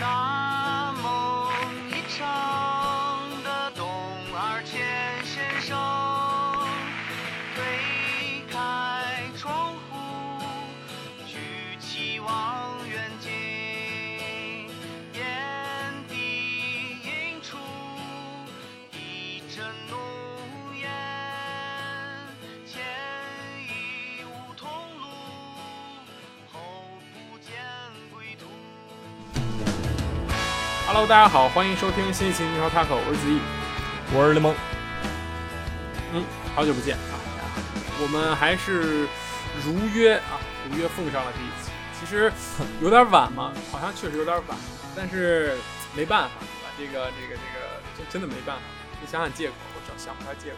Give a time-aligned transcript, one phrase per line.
[0.00, 0.39] 大
[31.00, 33.40] Hello，大家好，欢迎收听新一期《你好 Taco》，我是子毅。
[34.12, 34.54] 我是雷蒙，
[36.12, 36.22] 嗯，
[36.54, 37.16] 好久不见啊！
[38.02, 39.08] 我们还是
[39.64, 40.36] 如约啊，
[40.68, 41.72] 如约奉上了这一期。
[41.98, 42.30] 其实
[42.82, 44.58] 有点晚嘛，好像确实有点晚，
[44.94, 45.56] 但是
[45.96, 46.32] 没办法，
[46.76, 46.92] 对吧？
[46.92, 48.62] 这个这个这个真真的没办法。
[49.00, 50.56] 你想想借口，我找想不出来借口。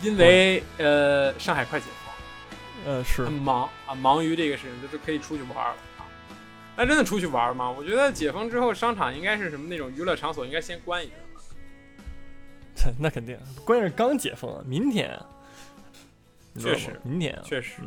[0.00, 5.91] 因为呃，上海快解封，呃，是很忙啊，忙于这个事情，就就可以出去玩了啊。
[6.76, 7.70] 那真的出去玩吗？
[7.70, 11.16] 我觉得解封之后，商场应该是什么那种娱乐场所，应该先关一阵。
[12.98, 15.16] 那肯定，关键是刚解封啊，明天
[16.58, 17.82] 确实明天啊，确实，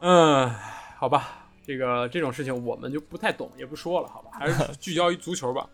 [0.00, 0.54] 嗯，嗯，
[0.96, 5.68] 好吧，这个这种事情我们就不太懂，也不说了，好吧，还是聚焦于足球吧。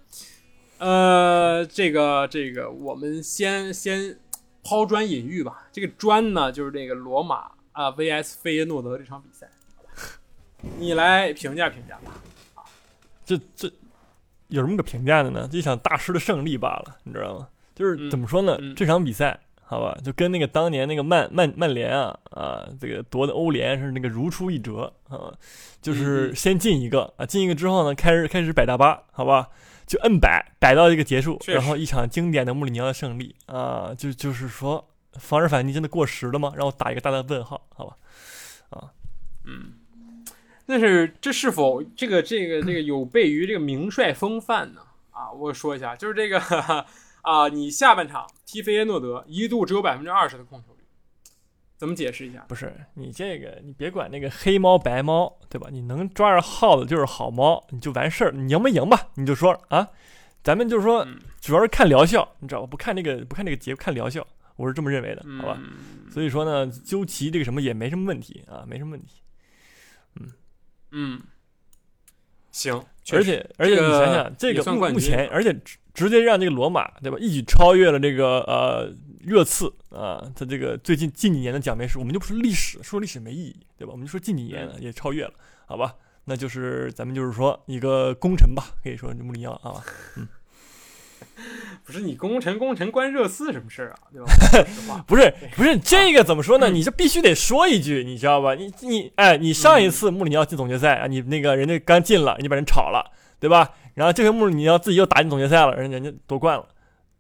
[0.79, 4.19] 呃，这个这个，我们先先
[4.65, 5.69] 抛砖引玉吧。
[5.71, 9.49] 这个砖呢，就是这个罗马啊 VS 费耶诺德这场比赛，
[10.79, 12.13] 你来评价评价吧。
[13.25, 13.71] 这这
[14.49, 15.49] 有什么可评价的呢？
[15.51, 17.49] 这一场大师的胜利罢了，你知道吗？
[17.75, 18.57] 就是嗯怎么说呢？
[18.61, 25.33] 嗯这场比赛，好吧，就跟那个当年那个曼曼曼联啊啊，这个夺的欧联是那个如出一辙啊，
[25.83, 29.49] 就是先进一个啊，进一个之后呢，开始开始摆大巴，好吧，
[29.87, 36.55] 就摁摆摆到一个结束，然后一场经典的穆里尼奥的胜利啊，就就是说防守反击真的过时了吗？
[36.57, 37.97] 让我打一个大大的问号，好吧。
[38.71, 38.93] 啊
[39.51, 39.73] 嗯，
[40.69, 44.83] 但是这是否这个这个这个有悖于这个名帅风范呢？
[45.11, 46.39] 啊，我说一下，就是这个
[47.23, 50.85] 啊，你下半场踢费耶诺德一度只有百分之二十的控球率，
[51.79, 52.45] 怎么解释一下？
[52.47, 55.69] 不是你这个，你别管那个黑猫白猫，对吧？
[55.73, 58.33] 你能抓着耗子就是好猫，你就完事儿。
[58.33, 59.09] 你赢没赢吧？
[59.15, 59.89] 你就说啊，
[60.45, 62.67] 咱们就是说，嗯主要是看疗效，你知道吧？
[62.67, 64.27] 不看这个，不看这个结果，看疗效，
[64.57, 65.59] 我是这么认为的，好吧？
[65.59, 69.23] 嗯所以说呢，究其这个什么也没什么问题啊，没什么问题。
[70.17, 70.27] 嗯，
[72.51, 83.93] 行，而且而且你想想，这个目前，而且直直接让这个罗马对吧，一举超越了这个呃热刺啊，他这个最近近几年的奖杯数，我们就不说历史，说历史没意义，对吧？
[83.93, 84.83] 我们就说近几年嗯。
[84.83, 85.33] 也超越了，
[85.67, 85.95] 好吧？
[86.25, 89.83] 那就是咱们就是说一个功臣吧，可以说穆里尼奥啊，
[91.85, 93.99] 不是你功臣功臣关热刺什么事儿啊？
[94.13, 94.23] 对
[94.89, 95.05] 吧？
[95.07, 96.69] 不是不是这个怎么说呢？
[96.71, 98.55] 嗯你这必须得说一句，你知道吧？
[98.55, 103.11] 你你哎，你上一次穆里尼奥进总决赛啊，你那个人家刚进了，你把人炒了，
[103.41, 103.71] 对吧？
[103.95, 106.67] 然后这回穆里尼奥自己又打进总决赛了，人人家夺冠了，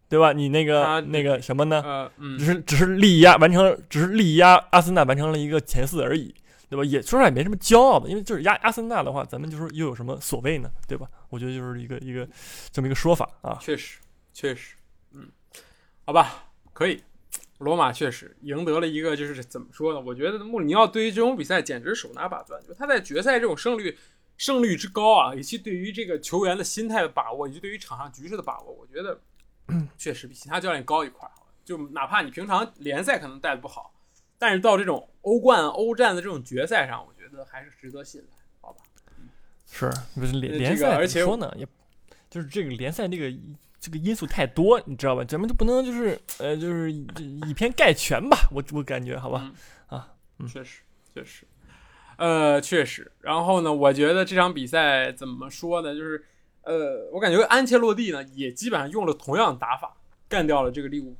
[0.09, 0.33] 对吧？
[0.33, 1.83] 你那个、啊那个什么呢？
[1.85, 6.33] 呃，嗯只，是只是力压完成，只是力压阿森纳完成了一个前四而已，
[6.69, 6.85] 对吧？
[6.85, 11.07] 也说实话也没什么骄傲的，因为就是压阿森纳的话，咱们就是又有什么所谓呢，对吧？
[11.31, 12.29] 我觉得就是一个一个
[12.71, 13.59] 这么一个说法啊。
[13.61, 13.99] 确实，
[14.39, 14.77] 确实，
[15.11, 15.29] 嗯，
[16.07, 17.03] 好吧，可以。
[17.59, 20.01] 罗马确实赢得了一个，就是怎么说呢？
[20.01, 23.99] 我觉得穆里尼奥对于这种比赛简直手拿把攥，就他在决赛这种胜率
[24.37, 29.21] 胜率之高啊，以及对于这个球员的心态的把握，以及对于场上局势的把握，我觉得
[29.99, 31.33] 确实比其他教练高一块儿。
[31.65, 33.93] 就哪怕你平常联赛可能带的不好，
[34.39, 38.85] 但是到这种欧冠、欧战的这种决赛上，我觉得还是值得信赖，好吧？
[39.67, 40.91] 是不是联联赛？
[40.91, 41.67] 个而且说呢，也
[42.31, 43.37] 就是这个联赛这个
[43.81, 45.25] 这个因素太多，你知道吧？
[45.25, 47.07] 咱们就不能就是呃就是以
[47.49, 48.37] 以偏概全吧？
[48.53, 49.53] 我我感觉好吧，
[50.39, 50.83] 嗯确实，
[51.15, 51.45] 确实，
[52.17, 53.11] 呃，确实。
[53.21, 55.95] 然后呢，我觉得这场比赛怎么说呢？
[55.95, 56.25] 就是，
[56.63, 59.97] 呃，我感觉安切洛蒂呢也基本上用了同样的打法
[60.29, 61.17] 干掉了这个利物浦。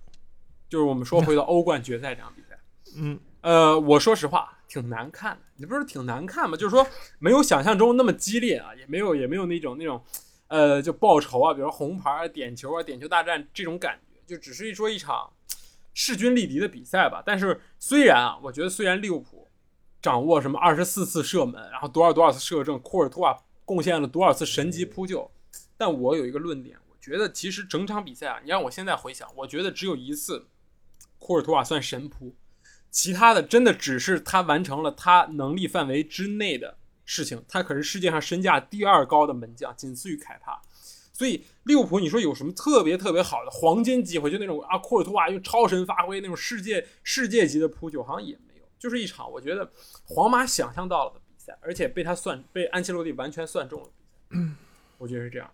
[0.69, 2.59] 就是我们说回到欧冠决赛这场比赛，
[2.97, 6.57] 嗯，呃，我说实话挺难看的，你不是挺难看吗？
[6.57, 6.87] 就是说
[7.19, 10.01] 没有想象中那么激烈啊，也没有也没有那种那种，
[10.49, 15.33] 呃，就报仇啊，比如红牌啊、点球啊、点球大战这种感觉，就只是一说一场
[15.95, 17.23] 势均力敌的比赛吧。
[17.25, 19.47] 但是虽然啊，我觉得虽然利物浦
[20.01, 25.31] 掌握什么二十四次射门，然后多少多少次射正，库尔图瓦贡献了多少次神级扑救，
[25.77, 30.47] 但我有一个论点，我觉得其实整场比赛啊，你让我现在回想，我觉得只有一次
[31.19, 32.35] 库尔图瓦算神扑，
[32.91, 36.78] 其他的真的只是他完成了他能力范围之内的
[37.09, 37.43] 事情。
[37.49, 40.61] 他可是世界上身价第二高的门将，仅次于凯帕。
[41.15, 44.31] 所以利物浦，你说有什么特别特别好的黄金机会？
[44.31, 48.65] 就那种啊，库尔图瓦用超神发挥那种世界世界级的扑救，好像也没有。
[48.79, 49.69] 就是一场我觉得
[50.05, 53.89] 皇马想象到了的比赛，而且被他算被安切洛蒂完全算中了
[54.29, 54.43] 比赛。
[54.99, 55.51] 我觉得是这样。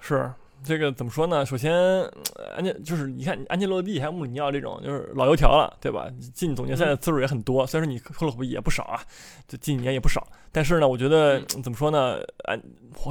[0.00, 0.30] 是
[0.62, 1.44] 这个怎么说呢？
[1.46, 6.08] 首先，呃安切就是你看安切洛蒂还有穆里尼奥这种就是老油条了，对吧？
[6.34, 9.00] 进总决赛的次数也很多，虽然说你克洛普也不少啊，
[9.48, 12.18] 这近几年也不少，但是呢，我觉得嗯怎么说呢？
[12.44, 12.60] 安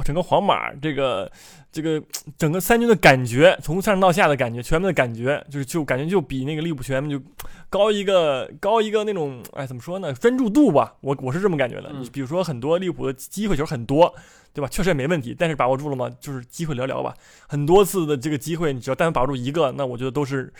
[0.04, 1.30] 整个皇马这个
[1.72, 2.02] 这个
[2.36, 7.20] 整个三军的感觉，从上到下的感觉，球员们的感觉，就是就感觉就比那个利物浦球员们就
[7.68, 10.12] 高一个高一个那种，哎，怎么说呢？
[10.12, 11.90] 专注度吧，我我是这么感觉的。
[11.92, 14.12] 嗯你比如说很多利物浦的机会球很多，
[14.52, 14.68] 对吧？
[14.68, 16.10] 确实也没问题，但是把握住了吗？
[16.20, 17.14] 就是机会寥寥吧。
[17.46, 20.52] 很多次的这个机会，你只要但凡把握住一个，那我觉得都是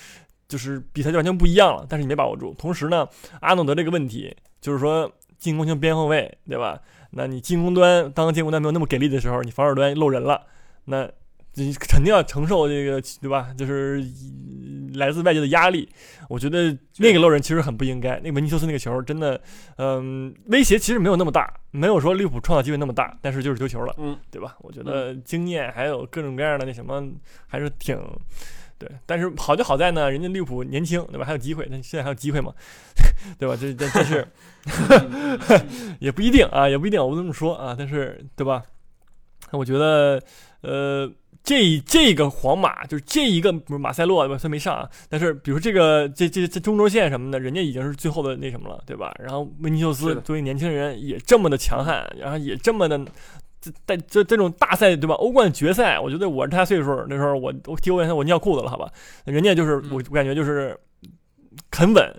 [0.49, 1.85] 就是比赛就完全不一样了。
[1.89, 3.09] 但是你没把握住，同时呢，
[3.41, 6.79] 阿诺德这个问题就是说进攻型边后卫，对吧？
[7.13, 10.43] 那你进攻端当进攻端没有那么给力的时候，你防守端漏人了，
[10.91, 11.09] 那
[11.55, 13.55] 你肯定要承受这个，对吧？
[13.57, 14.05] 就是
[14.93, 15.89] 呃来自外界的压力。
[16.29, 18.21] 我觉得那个漏人其实很不应该。
[18.21, 19.41] 那个文尼修斯那个球真的，
[19.77, 24.57] 嗯，威胁其实没有那么大，没有说利物浦创造机会那么大，但是就是丢球了，嗯，对吧？
[24.61, 27.03] 我觉得经验还有各种各样的那什么，
[27.47, 27.99] 还是挺。
[28.79, 31.25] 对，但是好就好在呢，人家利物浦年轻，对吧？
[31.27, 32.51] 还有机会，那现在还有机会嘛，
[33.39, 33.55] 对吧？
[33.61, 34.27] 这这这是
[36.01, 38.63] 也不一定啊，也不一定，我不这么说啊，但是对吧？
[39.51, 40.23] 我觉得，
[40.63, 41.11] 呃，
[41.43, 44.39] 这这个皇马就是这一个，比如马塞洛对吧？
[44.39, 49.15] 虽然没上啊，但是比如这个这这这中轴线什么的，人家已经是最后的那什么了，对吧？
[49.19, 53.01] 然后维尼修斯作为年轻人也这么的强悍，然后也这么的。
[53.63, 55.15] 这在这这种大赛对吧？
[55.17, 58.91] 欧冠决赛，我觉得我是他岁数那时候我我踢欧冠赛我尿裤子了，好吧？
[59.27, 60.75] 人家就是我我感觉就是
[61.71, 62.11] 很稳，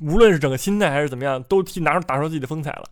[0.00, 2.84] 无论是整个心态还是怎么样，都踢拿出打出自己的风采了。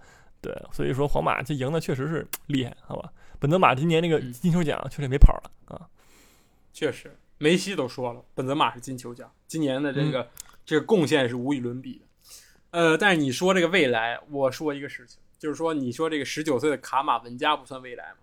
[0.43, 3.11] 对，所以说皇马这赢的确实是厉害，好吧？
[3.43, 5.83] 本泽马今年那个嗯金球奖确实没跑了啊。
[6.73, 10.31] 确实，梅西都说了，本泽马是金球奖，今年的这个、
[10.65, 12.05] 这个贡献是无与伦比的。
[12.71, 18.19] 呃，但是你说这个未来，我说一个事情，就是说你说这个十九岁的卡马文加不算未来吗？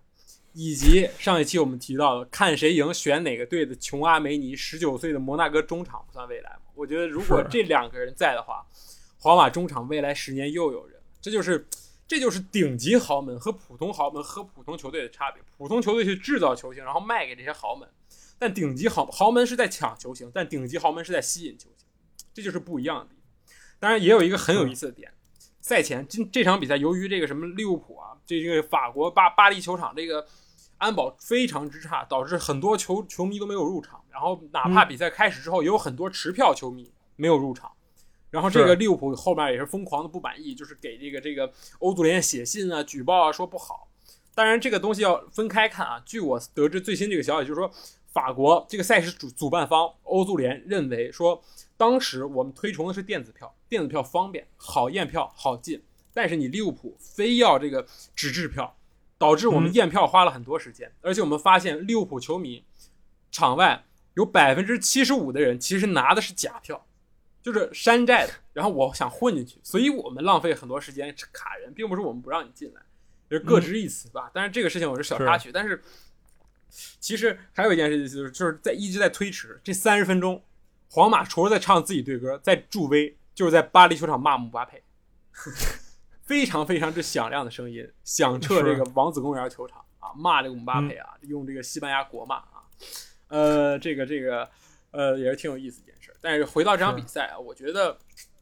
[0.54, 6.62] 以及上一期我们提到的看谁赢选哪个队的琼阿梅尼，十九岁的摩纳哥中场不算未来吗？
[6.74, 8.66] 我觉得如果这两个人在的话，
[9.18, 11.66] 皇马中场未来十年又有人，这就是
[12.10, 15.40] 这就是顶级豪门和普通豪门和普通球队的差别。
[15.56, 17.88] 普通球队去制造球星，然后卖给这些豪门，
[18.36, 21.86] 但顶级豪豪门是在抢球星，但顶级豪门是在吸引球星，
[22.34, 23.14] 这就是不一样的。
[23.78, 25.14] 当然，也有一个很有意思的点，
[25.60, 30.26] 赛前今这场比赛，由于这个什么利物浦啊，这个法国巴巴黎球场这个
[30.78, 34.02] 安保非常之差，导致很多球球迷都没有入场。
[34.10, 37.70] 然后哪怕比赛开始之后，也有很多持票球迷没有入场。
[38.30, 43.88] 然后这个利物浦后面也是疯狂的不满意，就是给这个这个欧足联写信啊、举报啊，说不好。
[44.34, 46.00] 当然，这个东西要分开看啊。
[46.06, 47.70] 据我得知最新这个消息，就是说
[48.12, 51.42] 法国这个赛事主主办方欧足联认为说，
[51.76, 55.82] 当时我们推崇的是电子票，电子票方便、好验票、好进，
[56.14, 57.84] 但是你利物浦非要这个
[58.14, 58.76] 纸质票，
[59.18, 62.64] 导致我们嗯验票花了很多时间，而且我们发现利物浦球迷
[63.32, 63.84] 场外
[64.14, 66.86] 有百分之七十五的人其实拿的是假票，
[67.42, 72.82] 就是山寨的，然后我想混进去，所以我们浪费很多时间卡人，并不是我们不让你进来，
[73.28, 74.30] 就是各执一词吧。
[74.34, 75.82] 但是这个事情我是小插曲，但是
[77.00, 80.42] 其实还有一件事情就是就是在一直在推迟这三十分钟，
[80.90, 84.82] 皇马除了在唱自己队歌，在助威，就是在巴黎球场骂姆巴佩，
[86.22, 92.62] 非常非常之响亮的声音，响彻这个王子公园球场啊，骂这个姆巴佩啊，用这个西班牙国骂啊，
[93.28, 94.48] 呃，这个这个
[94.90, 95.99] 呃也是挺有意思一件事。
[96.20, 97.98] 但是回到这场比赛啊，我觉得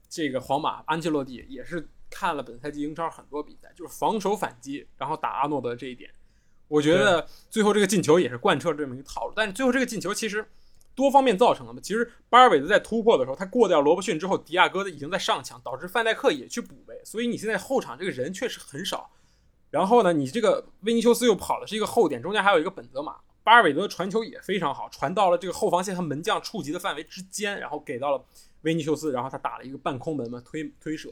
[0.08, 6.10] 这个皇马安切洛蒂也是看了本赛季英超很多比赛，就是防守反击，然后打阿诺德这一点，
[6.66, 9.32] 我觉得最后这个进球也是贯彻这么一个套路。
[9.36, 10.46] 但是最后这个进球其实
[10.94, 11.80] 多方面造成的嘛。
[11.80, 19.10] 其实巴尔韦德在突破的时候，他过掉罗伯逊之后，迪亚哥已经在上抢，导致范戴克也去补位，所以你现在后场这个人确实很少。
[19.70, 23.16] 然后呢，你这个维尼修斯又跑的是一个后点，中间还有一个本泽马，
[23.48, 28.22] 巴尔韦德传球也非常好，传到了这个后防线和门将触及的范围之间，然后给到了
[28.60, 31.10] 维尼修斯，然后他打了一个半空门嘛，推推射。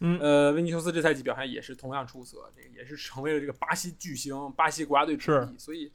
[0.00, 5.90] 嗯呃，维尼修斯这赛季表现也是同样出色，这个也是成为了这个巴西巨星，巴西国家队主是力，所以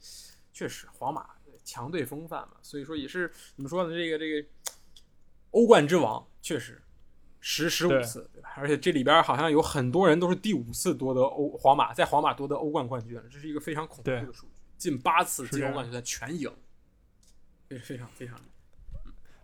[0.52, 1.24] 确实皇马
[1.64, 3.94] 强队风范嘛，所以说也是怎么说呢？
[3.94, 4.48] 这个这个
[5.52, 6.82] 欧冠之王确实
[7.38, 8.54] 十十五次，对吧？
[8.56, 14.49] 而且这里边好像有很多人都是第五次夺得欧皇马在皇马夺得欧冠冠军了，这是一个非常恐怖的数据，
[14.80, 16.50] 近八次是这样进欧冠军赛全赢，
[17.68, 18.34] 这是非常非常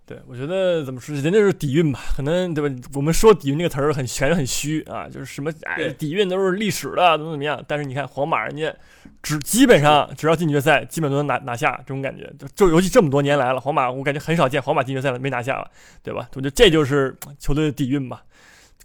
[0.06, 2.88] 对，我觉得怎么说，人家是底蕴吧，可能对吧？
[2.94, 7.62] 我们说底蕴这个词儿很玄很虚啊，就是什么哎，底蕴都是历史的，怎么怎么样。
[7.66, 8.72] 但是你看皇马，人家
[9.20, 12.32] 只基本上只要进决赛，基本都能拿拿下，这种感觉。
[12.38, 15.68] 就就尤其这么多年来了，皇马我感觉很少见皇马进决赛了没拿下了，
[16.04, 16.28] 对吧？
[16.34, 18.24] 我觉得这就是球队的底蕴吧。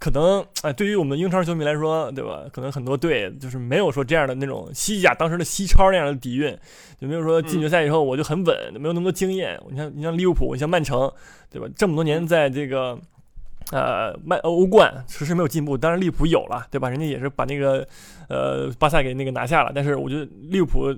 [0.02, 2.42] 可能哎，对于我们英超球迷来说，对吧？
[2.52, 6.58] 可能很多队就是没有说这样的那种西甲当时的西超那样的底蕴，
[7.00, 9.56] 就没有说进决赛以后我就很稳，没有那么多经验。
[9.70, 11.08] 你像你像利物浦，你像曼城，
[11.48, 11.68] 对吧？
[11.76, 12.98] 这么多年在这个
[13.70, 16.90] 呃 曼欧冠迟迟没有进步，当然利物浦有了，对吧？
[16.90, 17.86] 人家也是把那个
[18.28, 20.92] 呃巴萨给那个拿下了，但是我觉得利物浦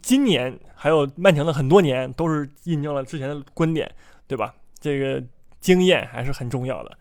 [0.00, 3.86] 今年还有曼城的很多年都是印证了之前的观点，
[4.26, 4.54] 对吧？
[4.80, 5.22] 这个
[5.60, 6.96] 经验还是很重要的。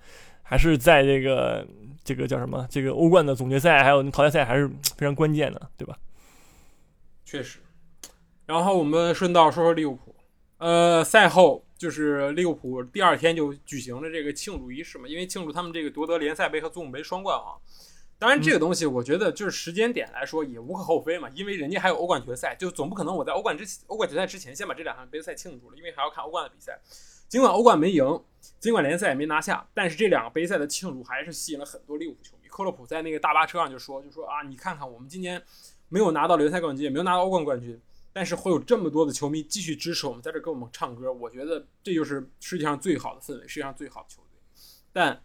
[0.48, 1.68] 还是在这个
[2.04, 2.68] 这个叫什么？
[2.70, 5.98] 这个欧冠的总决赛还有淘汰赛还是非常关键的，对吧？
[7.25, 7.58] 确实。
[8.46, 10.16] 然后我们顺道说说利物浦。
[10.60, 17.60] 呃，赛后就是利物浦第二天就举行了这个庆祝仪式嘛，因为庆祝他们这个夺得联赛杯和足总杯双冠王。
[18.18, 26.80] 当然，这个东西我觉得就是时间点来说也无可厚非嘛，因为人家还有欧冠决赛，就总不可能我在欧冠之欧冠决赛之前先把这两场杯赛庆祝了，因为还要看欧冠的比赛。
[27.27, 28.24] 尽管欧冠没赢，
[28.60, 32.48] 尽管联赛也没拿下，但是这两个杯赛的庆祝还是吸引了很多利物浦球迷。
[32.48, 35.41] 克洛普在那个大巴车上就说：“就说啊，你看看我们今年
[35.89, 37.77] 没有拿到联赛冠军，也没有拿到欧冠冠军，
[38.13, 41.12] 但是会有这么多的球迷继续支持我们，在这给我们唱歌。
[41.12, 44.39] 我觉得这就是世界上最好的氛围，世界上最好的球队。
[44.94, 45.22] 但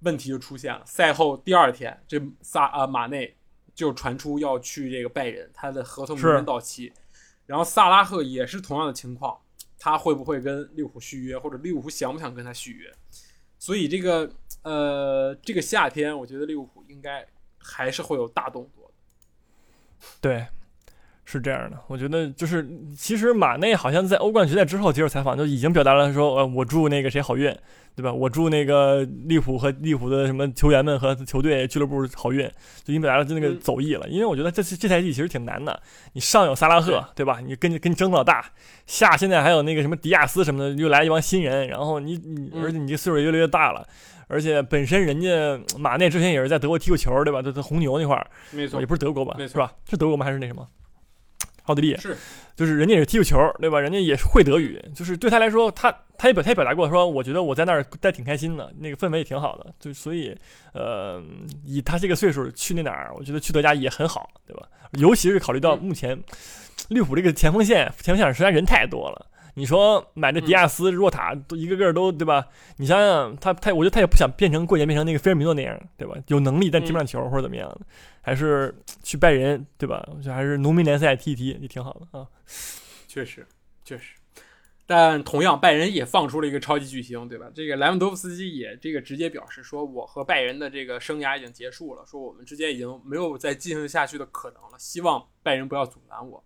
[0.00, 3.36] 问题就出现了，赛后第二天，这萨啊马内
[3.74, 6.92] 就传出要去这个拜仁，他的合同明年到期，
[7.44, 9.38] 然后萨拉赫也是同样的情况。”
[9.78, 12.92] 他会不会跟利物浦续约，或者利物浦想不想跟他续约？
[13.58, 14.30] 所以这个
[14.62, 18.94] 呃，这个夏天，我觉得利物浦应该还是会有大动作的。
[20.20, 20.46] 对，
[21.30, 21.76] 是这样的。
[21.88, 22.66] 我觉得就是，
[22.96, 27.54] 其实马内好像在欧冠决赛之后接受采访就已经表达了说，呃，我祝那个谁好运。
[27.98, 28.12] 对吧？
[28.12, 32.48] 我祝那个利浦和利浦的什么球员们和球队俱乐部好运，
[32.84, 34.08] 就已经表达了那个走意了。
[34.08, 35.82] 因为我觉得这这赛季其实挺难的。
[36.12, 37.40] 你上有萨拉赫，对吧？
[37.44, 38.52] 你跟跟争老大，
[38.86, 41.66] 下现在还有那个什么迪亚斯什么的，又来一帮新人。
[41.66, 43.84] 然后你你，而且你这岁数越来越大了，
[44.28, 47.42] 而且本身人家马内之前也是在德国踢过球，对吧？
[47.42, 49.34] 在在红牛那块儿，没错，也不是德国吧？
[49.36, 49.72] 没错，是吧？
[49.90, 50.24] 是德国吗？
[50.24, 50.64] 还是那什么？
[51.68, 52.16] 奥地利是，
[52.56, 53.78] 就是人家也是踢过球，对吧？
[53.78, 60.36] 人家也是会德语，就是对他来说，他他也表他也表达过说，我觉得我在那儿待挺开心的，那个氛围也挺好的，就所以，
[60.72, 61.22] 呃，
[61.64, 64.66] 以他这个岁数去那哪儿，我觉得去德甲也很好，对吧？
[64.92, 66.18] 尤其是考虑到目前
[66.88, 69.26] 利物浦这个前锋线，前锋线上实在人太多了。
[69.54, 72.46] 你说买这迪亚斯、若塔都一个个都对吧？
[72.76, 76.14] 你想想他他，我觉得他也不想变成过年变成那个菲尔米诺那样，对吧？
[76.28, 77.80] 有能力但踢不上球或者怎么样的，
[78.28, 80.06] 还是去拜仁，对吧？
[80.14, 82.28] 我觉得还是农民联赛踢一踢也挺好的啊。
[83.06, 83.46] 确实，
[83.82, 84.12] 确实。
[84.86, 87.50] 但同样，拜仁也放出了一个超级巨星，对吧？
[87.54, 96.44] 这个莱万多夫斯基也这个直接表示说，我和拜仁的这个生涯已经结束了，说我们之间已经没有再进行下去的可能了，希望拜仁不要阻拦我。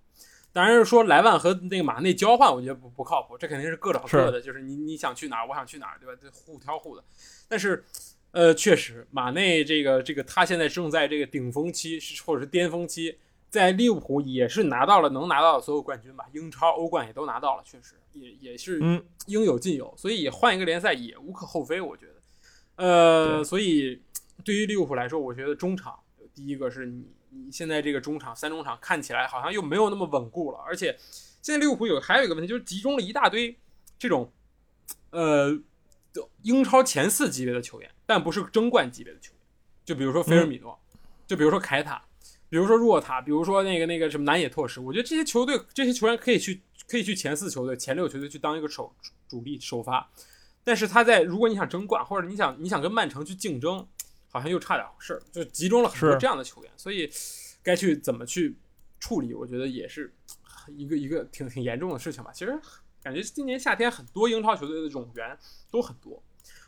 [0.53, 6.21] 当然是说莱万和那个马内交换，我觉得不不靠谱，这肯定是各找各的，就是你你想去哪儿，我想去哪儿，对吧？
[6.23, 7.03] 这互挑互的。
[7.49, 7.85] 但是，
[8.33, 13.17] 呃，确实马内这个这个他现在正在这个顶峰期，或者是巅峰期，
[13.49, 18.81] 在利物浦也是拿到了能拿到的所有冠军吧，英超、欧冠也都拿到了，确实也也是
[19.27, 22.13] 应有尽有，所以换一个联赛也无可厚非，我觉得。
[22.85, 24.03] 呃，所以
[24.45, 25.99] 对于利物浦来说，我觉得中场
[26.35, 27.07] 第一个是你。
[27.35, 30.95] 你现在这个中场三中场看起来好像又没有那么稳固了，而且
[31.41, 33.59] 现在利物浦有还有一个问题，就是集中了一大堆
[33.99, 34.31] 这种
[35.09, 35.59] 呃
[36.43, 39.41] 英超前四级别的球员，但不是争冠级别的球员。
[39.85, 40.79] 就比如说菲尔米诺，
[41.27, 42.03] 就比如说凯塔，
[42.49, 44.81] 比如说若塔，比如说那个那个什么南野拓实。
[44.81, 48.95] 我觉得这些球队这些球员可以去可以去前四球队、前六球队去当一个首
[49.29, 50.11] 主力首发，
[50.65, 53.87] 但是他在如果你想争冠或者你想你想跟曼城去竞争。
[54.35, 57.07] 好像又差点事儿，就集中了很多这样的球员，所以
[57.63, 58.57] 该去怎么去
[58.99, 60.11] 处理，我觉得也是
[60.69, 62.33] 一个一个挺挺严重的事情吧。
[62.33, 62.59] 其实
[63.03, 65.37] 感觉今年夏天很多英超球队的冗员
[65.71, 66.23] 都很多，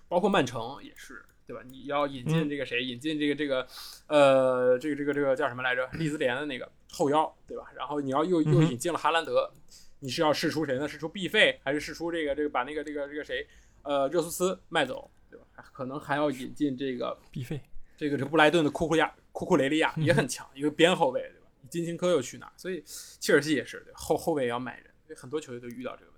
[0.08, 1.62] 包括曼城也是，对吧？
[1.66, 2.84] 你要引进这个谁？
[2.84, 3.66] 引进这个这个
[4.06, 5.86] 呃，这个这个这个叫什么来着？
[5.92, 7.64] 利兹联的那个后腰，对吧？
[7.76, 9.52] 然后你要又又引进了哈兰德，
[10.00, 10.88] 你是要试出谁呢？
[10.88, 13.46] 试出 B 费，还是试出这个这个把那个这个这个谁？
[13.82, 15.10] 呃，热苏斯卖走？
[15.30, 17.60] 对吧可能还要引进这个 B 费，
[17.96, 21.46] 这个这布莱顿的库库亚库库雷利亚也很强，一个边后卫，对吧？
[21.68, 22.52] 金琴科又去哪？
[22.56, 26.12] 所以切尔西也是后后卫也要买人，所以很多球队都遇到这个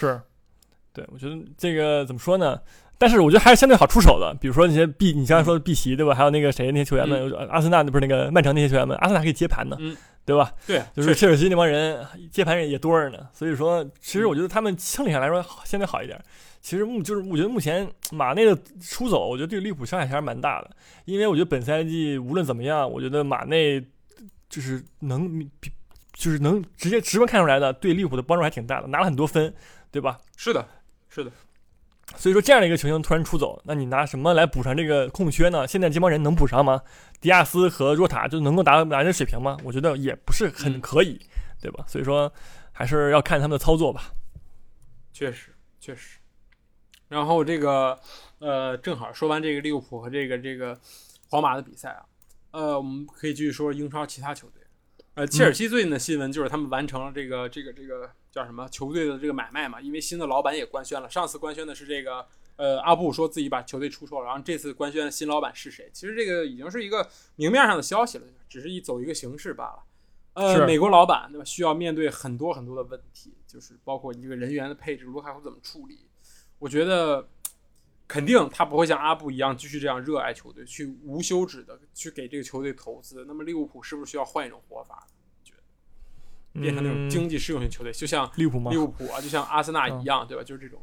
[0.00, 0.20] 是，
[0.92, 2.58] 对，我觉得这个怎么说呢？
[2.96, 6.14] 但是我觉得还是相对好出手的，比如说那些 B，你刚才说的 B 席，对吧？
[6.14, 9.78] 还有那个谁那些球员们，阿森纳那不是那个曼城那些球员们，阿森纳可以接盘的，
[10.26, 10.52] 对吧？
[10.66, 13.26] 对，就是切尔西那帮人接盘人也多着呢。
[13.32, 16.22] 所以说，其实我觉得他们清理下来说相对好一点。
[16.60, 20.70] 其实目就是我觉得目前马内的出走，我觉得对利物浦伤害还是蛮大的。
[21.06, 23.82] 因为我觉得本赛季无论怎么样，我觉得马内
[24.50, 25.40] 就是能
[26.12, 29.50] 就是能直接直观看出来的，对利物浦的帮助还挺大的，拿了很多分，
[29.90, 30.18] 对吧？
[30.36, 30.66] 是的，
[31.08, 31.30] 是的。
[32.16, 35.66] 所以说这样的一个球星突然出走，那你拿什么来补上这个空缺呢？
[35.66, 36.82] 现在这帮人能补上吗？
[37.20, 39.56] 迪亚斯和若塔就能够达达这水平吗？
[39.62, 41.20] 我觉得也不是很嗯可以，
[41.60, 41.84] 对吧？
[41.86, 42.32] 所以说
[42.72, 44.12] 还是要看他们的操作吧。
[45.12, 46.18] 确实确实。
[47.08, 47.96] 然后这个
[48.40, 50.76] 呃，正好说完这个利物浦和这个这个
[51.28, 52.02] 皇马的比赛啊，
[52.50, 54.59] 呃，我们可以继续说英超其他球队。
[55.20, 65.90] 呃，切尔西最近的新闻就是他们完成了这个这个这个叫什么球队的这个买卖嘛，因为新的老板也官宣了，上次官宣的是这个呃阿布说自己把球队出售了，然后这次官宣的新老板是谁？
[65.92, 69.82] 其实这个已经是一个明面上的消息了，只是一走一个形式罢了。
[70.32, 71.44] 呃，美国老板对吧？
[71.44, 76.08] 需要面对很多很多的问题，就是包括你这个人员的配置，卢卡库怎么处理？
[76.58, 77.28] 我觉得
[78.10, 83.24] 肯定他不会像阿布一样继续这样热爱球队，去无休止的去给这个球队投资。
[83.28, 85.06] 那么利物浦是不是需要换一种活法？
[85.44, 88.76] 觉得变成那种嗯经济适用型球队，就像利物浦吗利？
[88.76, 90.42] 物浦啊，就像阿森纳一样，对吧？
[90.42, 90.82] 就是这种。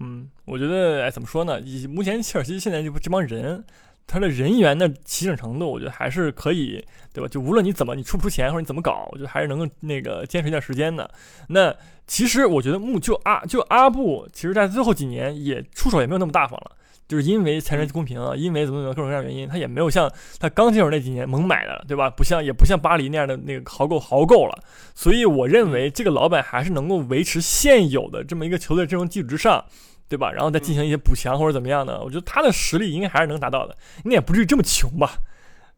[0.00, 1.60] 嗯，我觉得哎，怎么说呢？
[1.60, 3.64] 以目前切尔西现在这这帮人，
[4.04, 7.28] 他的人员的齐整程度，我觉得还是可以，对吧？
[7.28, 11.08] 就无论你怎么，你出不出钱或者你怎么搞，我觉得还是能够那个坚持一段时间的。
[11.48, 11.72] 那
[12.08, 16.72] 其实我觉得木就阿就阿布，其实在最后几年也出手也没有那么大方了。
[17.06, 22.10] 就是因为财政公平啊，因为怎么怎么各种各样的原因，他也没有像他刚进入那几年猛买的，对吧？
[22.10, 24.62] 不像也不像巴黎那样的那个豪购豪购了，
[24.94, 29.64] 所以我认为这个老板还是能够维持现有的这么一个球队阵容基础之上，
[30.06, 30.30] 对吧？
[30.30, 33.74] 然后再进行一些补强或者怎么样的，我觉得他的实力应该还是能达到的，
[34.04, 35.18] 应该也不至于这么穷吧？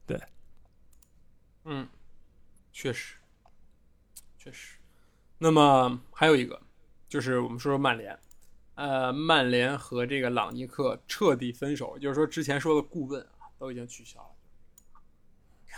[0.05, 0.21] 对
[1.65, 1.87] 嗯，
[2.73, 3.15] 确实，
[4.37, 4.80] 确实。
[5.43, 6.61] 那么还有一个，
[7.09, 8.19] 就是我们说说曼联，
[8.75, 14.29] 呃，曼联和这个朗尼克彻底分手，就是说之前说的顾问啊都已经取消了，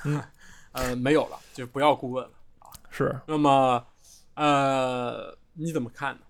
[0.05, 0.23] 嗯，
[0.73, 2.33] 呃，没有了，就不要顾问了。
[2.91, 3.87] 是那么，
[4.35, 6.23] 呃，你怎么看呢？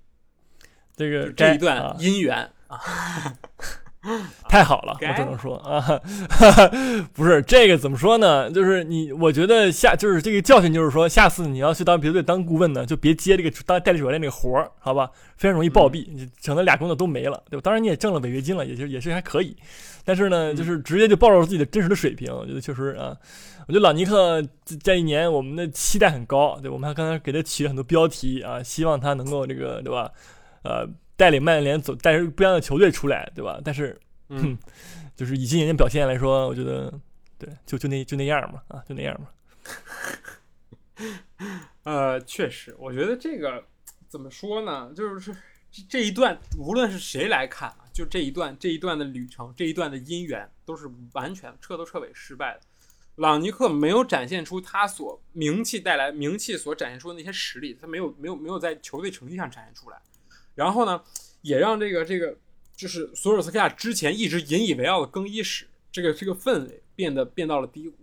[0.94, 2.78] 这个这一段啊姻缘啊，
[4.48, 5.80] 太好了，我只能说啊，
[7.14, 8.50] 不是这个怎么说呢？
[8.50, 15.08] 就是你，我觉得下就是这个教训，就是说下次你要去当别的队当顾问呢，就别接这个当代理主教练这个活儿，好吧？
[15.36, 17.60] 非常容易暴毙，你整的俩工作都没了，对吧？
[17.62, 19.56] 当然你也挣了违约金了，也就也是还可以，
[20.04, 23.16] 但是呢，就是直接就暴露了自己的真实的水平，我觉得确实啊，
[23.68, 30.10] 我觉得朗尼克这这一年我们的期待很高，对我们还刚才给他起了很多标题啊，希望他能够这个对吧？
[30.64, 33.60] 呃，带领曼联走带着不一样的球队出来，对吧？
[33.64, 34.58] 但是嗯，
[35.14, 36.92] 就是以今年的表现来说，我觉得
[37.38, 39.28] 对，就就那就那样嘛，啊，就那样嘛。
[41.84, 43.64] 呃，确实，我觉得这个
[44.08, 44.92] 怎么说呢？
[44.94, 45.34] 就是
[45.70, 52.60] 这这一段，无论是谁来看啊，就这一段这一段的旅程，这一段的姻缘，都是完全彻头彻尾失败的。
[53.16, 60.00] 朗尼克没有展现出他所名气带来名气所展现出的那些实力，他没有没有没有在球队成绩上展现出来。
[60.54, 61.02] 然后呢，
[61.40, 62.36] 也让这个这个
[62.74, 67.96] 就是索尔斯克亚之前一直引以为傲的更衣室这个这个氛围变得变到了低谷。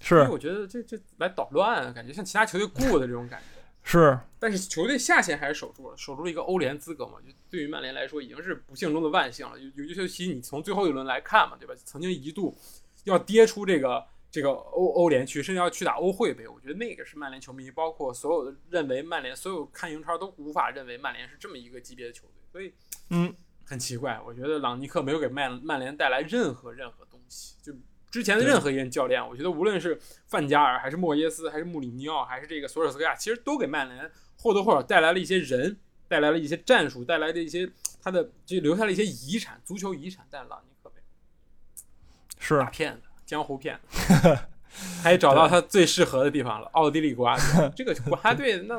[0.00, 3.60] 是，因为我觉得这这来捣乱啊，感觉像其他球队雇的这种感觉。
[3.82, 9.58] 是，但是球队下线还是守住了，守住了一个欧联资格嘛，就对于曼联来说已经是不幸中的万幸了。
[9.58, 11.74] 尤尤其你从最后一轮来看嘛，对吧？
[11.84, 12.56] 曾经一度
[13.04, 16.46] 要跌出这个这个欧欧联区，甚至要去打欧会杯。
[16.46, 22.72] 我觉得那个是曼联球迷，包括所有的认为曼联，所有看英超都无法认为曼联是这么一个级别的球队，所以
[23.10, 24.20] 嗯，很奇怪。
[24.24, 27.72] 我觉得朗尼克没有给曼曼联带来任何任何东西，就
[28.10, 35.76] 之前的任何一任教练，我觉得无论是范加尔还是莫耶斯，还是穆里尼奥，还是这个索尔斯克亚，其实都给曼联或多或少带来了一些人，
[36.08, 40.26] 带来了一些战术，带来的一些他的就留下了一些遗产，足球遗产。
[40.30, 44.38] 但朗尼克没有，是大骗子，江湖骗子，
[45.04, 47.70] 他也找到他最适合的地方了，奥地利国家队。
[47.76, 48.76] 这个国家队 那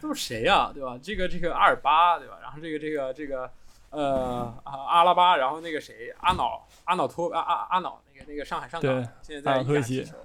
[0.00, 0.96] 都是谁呀、对吧？
[1.02, 2.38] 这个这个阿尔巴，对吧？
[2.40, 3.50] 然后这个这个这个
[3.90, 10.16] 呃啊阿拉巴，然后那个谁阿瑙阿瑙托阿阿阿瑙那个那个上海上港现在在意阿瑙托维奇甲踢球，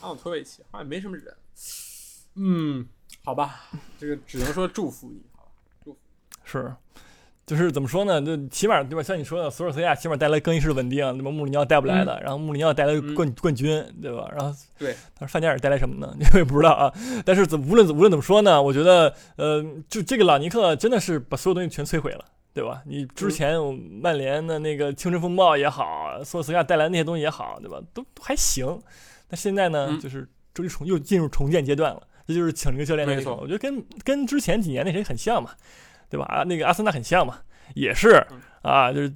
[0.00, 1.36] 阿瑙托维奇好像没什么人。
[2.36, 2.88] 嗯，
[3.22, 3.64] 好吧，
[3.98, 5.50] 这个只能说祝福你，好吧。
[5.84, 5.98] 祝福
[6.42, 6.74] 是，
[7.48, 8.20] 就是怎么说呢？
[8.20, 9.02] 就起码对吧？
[9.02, 11.32] 像你说的，索尔斯克亚起码带来更衣室稳定，那么？
[11.32, 14.28] 穆里尼奥带不来的，然后穆里尼奥带来嗯冠、冠军，对吧？
[14.36, 16.14] 然后对，但是范加尔带来什么呢？
[16.34, 16.92] 我也不知道啊。
[17.24, 22.24] 但是怎无论无论怎么说呢，我觉得呃，就这个朗尼克真的是把所有东西全摧毁了。
[22.54, 22.82] 对吧？
[22.86, 27.80] 你嗯之前我曼联的那个青春风暴也好，索尔斯克亚带来那些东西也好，对吧？
[27.94, 28.66] 都都还行。
[29.28, 32.02] 但现在呢，嗯就是终于重又进入重建阶段了。
[32.26, 35.50] 这就是请这个教练的没错地方，我觉得跟跟之前几年那谁很像嘛，
[36.10, 36.26] 对吧？
[36.26, 37.38] 啊，那个阿森纳很像嘛，
[37.74, 39.12] 也是嗯啊，就是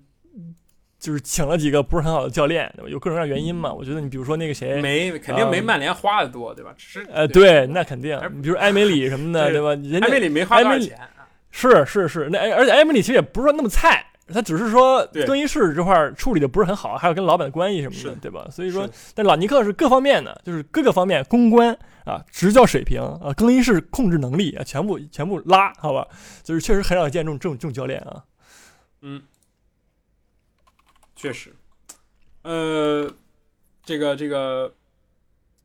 [0.98, 2.88] 就是请了几个不是很好的教练，对吧？
[2.90, 3.72] 有各种各样原因嘛。
[3.72, 6.72] 我觉得你比如说那个谁，没肯定没嗯曼联花的多，对吧？
[6.76, 9.68] 只是呃，对对，那肯定，你比如埃梅里什么的，对对吧？
[9.70, 10.98] 人家埃梅里没花多少钱，
[11.50, 18.46] 是是是，那而且埃梅里其实也不是说那么菜，他只是说更衣室这块儿处理的不是很好，还有跟老板的关系什么的，对吧？
[18.50, 26.08] 所以说，但老尼克是各方面的，就是各个方面，公关啊、执教水平啊、更衣室控制能力啊，全部全部拉，好吧？
[26.42, 28.24] 就是确实很少见这种这种这种教练啊。
[29.00, 29.22] 嗯，
[31.16, 31.54] 确实，
[32.42, 33.12] 呃，
[33.84, 34.74] 这个这个，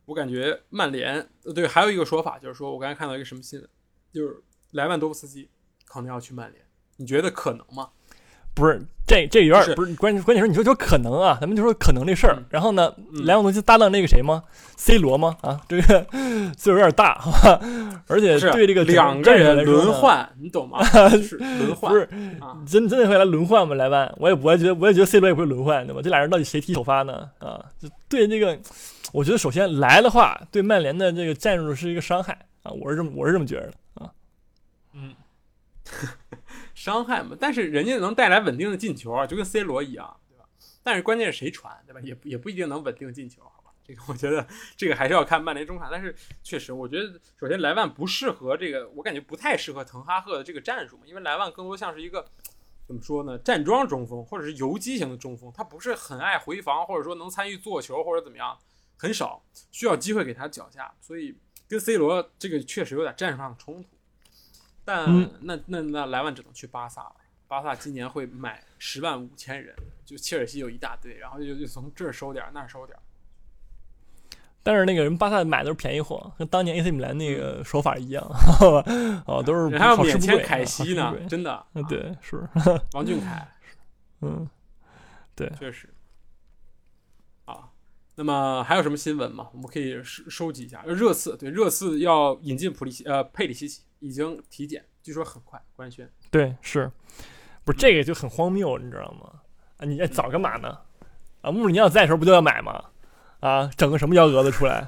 [0.06, 3.70] 我感觉曼联呃对，还有一个说法就是说，我刚才看到一个什么新闻，
[4.12, 5.50] 就是莱万多夫斯基
[5.86, 6.64] 可能要去曼联，
[6.98, 7.90] 你觉得可能吗？
[8.54, 12.46] 不是这这有点不是关键关键是你说说可能啊，咱们就说可能这事儿嗯。
[12.50, 14.44] 然后呢，嗯莱万多斯基搭档那个谁吗
[14.76, 15.38] ？C 罗吗？
[15.42, 16.06] 啊，这个
[16.58, 17.60] 岁数有点大，好吧？
[18.08, 20.84] 而且对这个两个人轮，换，你懂吗？
[21.22, 22.04] 是 轮换，不是
[22.42, 23.76] 啊，真真的会来轮换吗？
[23.76, 26.02] 莱万，我也我也觉得我也觉得 C 罗也不会轮换，对吧？
[26.04, 27.30] 这俩人到底谁踢首发呢？
[27.40, 28.60] 啊，就对这个，
[29.14, 33.74] 我觉得首先来的话，对曼联的这个战术是一个伤害啊，我是这么我是这么觉得的
[34.06, 34.12] 啊。
[34.94, 35.14] 嗯，
[36.78, 40.46] 伤害嘛，但是人家能带来稳定的进球啊，就跟 C 罗一样，对吧？
[40.84, 42.00] 但是关键是谁传，对吧？
[42.02, 43.72] 也也不一定能稳定进球，好吧？
[43.84, 52.24] 这个我觉得这个还是要看曼联中场，但是确实，我觉得首先莱万不适合这个，我感觉不太适合滕哈赫的这个战术嘛，因为莱万更多像是一个
[52.86, 58.56] 怎么说呢，站桩中锋或者是游击型的中锋，他不是很爱回防，或者说能参与做球或者怎么样，
[58.98, 61.36] 很少需要机会给他脚下，所以
[61.68, 63.90] 跟 C 罗这个确实有点战术上的冲突。
[64.88, 67.16] 但、嗯那那那莱万只能去巴萨了。
[67.46, 73.02] 巴萨今年会买十万五千人，就切尔西有一大堆，然后就就从这儿收点儿那儿收点儿。
[74.64, 78.26] 但是那个人巴萨买的都是便宜货，跟当年 AC 米兰那个手法一样？
[79.26, 81.66] 哦，都是人还要免签凯西呢真的。
[81.74, 82.48] 嗯，对，是，
[82.94, 83.46] 王俊凯
[84.22, 84.50] 嗯，
[85.36, 85.94] 对确实。
[88.20, 89.48] 那么还有什么新闻吗？
[89.54, 90.84] 我们可以收收集一下。
[90.88, 96.12] 热刺对热刺要引进普利西呃佩里西奇，已经体检，据说很快官宣。
[96.32, 96.92] 对，是，
[97.64, 99.42] 不是这个就很荒谬，你知道吗？
[99.78, 100.76] 啊，你早干嘛呢？
[101.42, 102.86] 啊，穆里尼奥在的时候不就要买吗？
[103.40, 104.88] 啊，整个什么幺蛾子出来？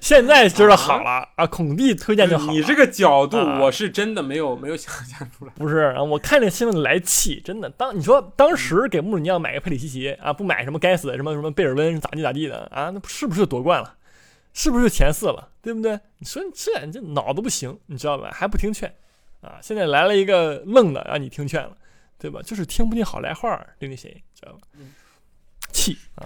[0.00, 2.52] 现在知道好了啊，孔蒂推荐就好了。
[2.52, 5.52] 你这个角度，啊我是真的没有没有想象出来。
[5.56, 6.02] 不是啊？
[6.02, 7.68] 我看这新闻来气，真的。
[7.70, 13.94] 当你说当时给穆里尼奥买个佩里西奇啊，不买什么该死的什么什么贝尔温咋地咋地的啊，那不是不是就夺冠了？
[14.54, 15.50] 是不是就前四了？
[15.60, 16.00] 对不对？
[16.18, 18.30] 你说你这你这脑子不行，你知道吧？
[18.32, 18.90] 还不听劝
[19.42, 19.58] 啊！
[19.60, 21.76] 现在来了一个愣的，让你听劝了，
[22.18, 22.40] 对吧？
[22.42, 24.94] 就是听不进好来话对，那谁，知道吧嗯？
[25.72, 26.24] 气啊！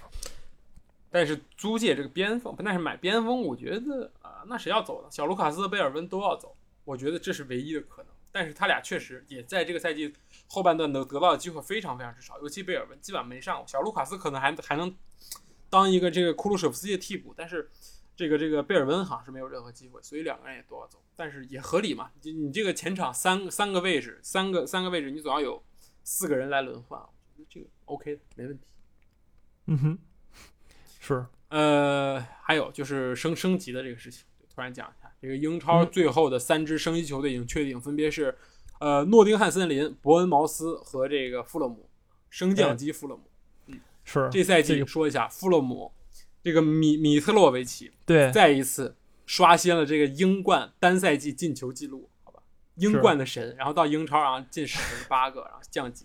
[1.11, 5.09] 但是租借这个边锋，但是买边锋，我觉得啊、那谁要走呢？
[5.11, 8.13] 小卢卡斯贝尔温都要走，我觉得这是唯一的可能。
[8.33, 10.15] 但是他俩确实也在这个赛季
[10.47, 14.95] 后半段得得到的机会非常非常之少，尤其贝尔温基本没上过，小卢卡斯可能还还能
[15.69, 17.69] 当一个这个库鲁舍夫斯基的替补，但是
[18.15, 22.13] 这个这个贝尔温好像是没有任何机会，所以两个人也都要走，但是也合理嘛。
[22.23, 25.61] 你你这个前场三三个位置，三个三个位置，你总要有
[26.05, 28.65] 四个人来轮换，我觉得这个 OK 的，没问题。
[29.67, 29.99] 嗯哼，
[31.15, 35.89] 是呃，还有就是升升级的这个事情，突然讲一下，这个英超嗯。
[35.91, 38.37] 最后的三支升级球队已经确定，分别是
[38.79, 41.89] 呃诺丁汉森林、伯恩茅斯和这个富勒姆，
[42.29, 43.23] 升降级富勒姆。
[43.67, 45.93] 嗯是，这赛季说一下，富勒姆
[46.43, 48.31] 这个米米特洛维奇对。
[48.33, 48.97] 再一次
[49.27, 52.43] 刷新了这个英冠单赛季进球记录，好吧？
[52.77, 56.05] 英冠的神，然后到英超然后进十八个，然后降级，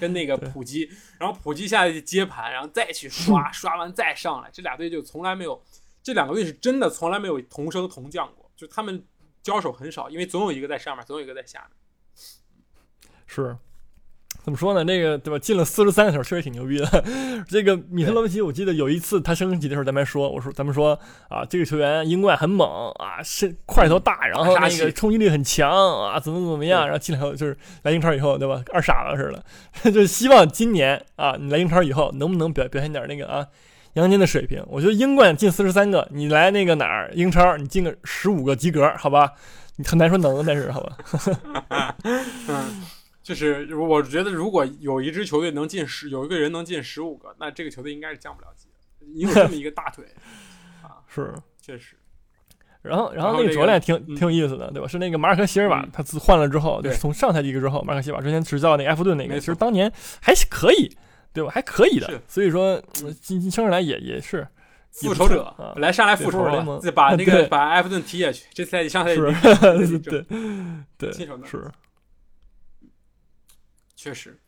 [0.00, 5.62] 跟那个普基，然后普基下去接盘，然后再去刷， 刷完再上来，这俩队就从来没有，
[6.02, 9.04] 这两个队是真的从来没有同升同降过，就他们
[9.42, 11.70] 交手很少，因为总有一个在上面，总有一个在下面。
[13.26, 13.56] 是。
[14.44, 14.84] 怎么说呢？
[14.84, 15.38] 那个对吧？
[15.38, 17.04] 进了四十三个球，确实挺牛逼的。
[17.48, 20.98] 这个米特罗维奇，我记得有一次他升级的时候，咱们还说，我说咱们说
[21.30, 28.62] 啊，这个球员英冠很猛啊，是块头大，然后那个冲击力很强啊，怎么怎么样，然后进来后就是来英超以后，对吧？
[28.70, 29.32] 二傻子似
[29.82, 33.46] 的， 就希望今年啊，你来英超以后能不能表表现点那个啊
[33.94, 34.62] 阳间的水平？
[34.68, 39.32] 我觉得英冠进四十三个，你来那个哪儿英超，你进个十五个及格，好吧？
[39.76, 41.96] 你很难说能，但是好吧？
[42.04, 42.82] 嗯，
[43.24, 49.06] 就是我觉得如果有一支球队能进十，有一个人能进十五个，那这个球队应该是降不了级的。
[49.12, 50.04] 你有这么一个大腿
[50.84, 51.34] 啊，是。
[51.60, 51.96] 确实。
[52.82, 54.86] 然后，然后那个主教练挺嗯挺有意思的，对吧？
[54.86, 60.94] 是那个马尔科席尔瓦嗯，他自换了之后，就对是从上赛季之后，马尔科席尔瓦之前执教那个埃弗顿那个，其实当年还是可以，
[61.32, 61.50] 对吧？
[61.50, 62.20] 还可以的是。
[62.28, 64.46] 所以说，呃进进升上来也也是
[64.90, 68.44] 复仇者本，来上来复仇联盟再把 那个把埃弗顿踢下去。
[68.52, 69.16] 这赛季上赛
[69.86, 70.22] 季， 对
[70.98, 71.12] 对
[71.46, 71.70] 是，
[74.04, 74.38] 确实。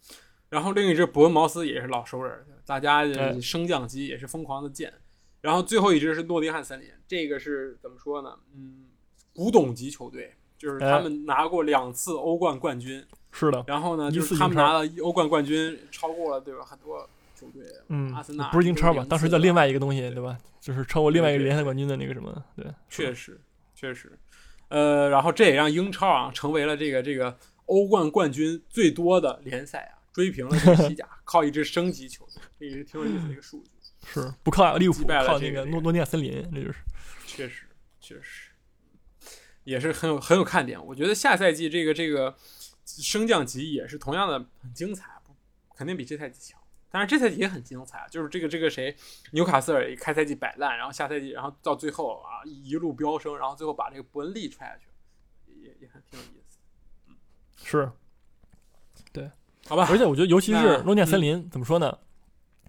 [0.51, 3.05] 然后另一支伯恩茅斯也是老熟人，大家
[3.41, 4.93] 升降级也是疯狂的建。
[5.41, 8.37] 然后最后一支是诺丁汉森林，这个是怎么说呢？
[8.55, 8.87] 嗯，
[9.33, 16.65] 古董级球队，就是哎他们拿过两次欧冠冠军，是的，然后呢，就是他们拿了欧冠冠军，超过了对吧？
[16.65, 19.07] 很多球队，嗯阿森纳，不是英超吧？
[19.09, 20.37] 当时叫另外，一个东西，对吧？
[20.61, 23.41] 就是超过另外一个联赛冠军的那个什么，对，确实
[23.75, 24.19] 确实，
[24.69, 33.71] 呃，然后这也让英超啊成为了这个这个欧冠冠军最多的联赛啊， 追平了这个西甲， 靠一支升级球队，这也是挺有意思的一个数据。
[34.09, 36.79] 是不靠利物浦，击败了靠那这个个诺诺丁亚森林，这就是
[37.27, 37.67] 确实，
[38.01, 38.51] 确实，
[39.65, 40.85] 也是很有很有看点。
[40.87, 42.37] 我觉得下赛季这个这个
[42.85, 45.35] 升降级也是同样的很精彩，不
[45.75, 46.61] 肯定比这赛季强。
[46.89, 48.97] 但是这赛季也很精彩，啊就是这个这个谁，
[49.33, 54.87] 纽卡斯尔开赛季摆烂，然后下赛季，然后到最后啊一路飙升，然后最后把这个伯恩利踹下去，
[55.61, 56.46] 也也很挺有意思。
[57.69, 57.91] 是。
[59.13, 59.29] 对
[59.69, 61.93] 好吧，而且我觉得，尤其是那诺丁亚森林，怎么说呢？